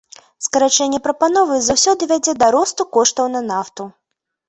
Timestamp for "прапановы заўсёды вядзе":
1.09-2.37